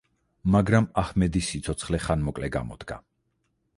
მაგრამ 0.55 0.87
აჰმედის 1.01 1.49
სიცოცხლე 1.53 2.01
ხანმოკლე 2.07 2.51
გამოდგა. 2.57 2.99